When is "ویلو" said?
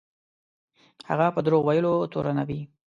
1.65-1.93